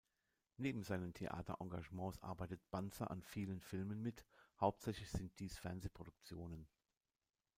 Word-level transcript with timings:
Neben 0.57 0.81
seinen 0.81 1.13
Theaterengagements 1.13 2.23
arbeitet 2.23 2.59
Bantzer 2.71 3.11
an 3.11 3.21
vielen 3.21 3.59
Filmen 3.59 4.01
mit, 4.01 4.25
hauptsächlich 4.59 5.11
sind 5.11 5.31
dies 5.39 5.59
Fernsehproduktionen. 5.59 6.67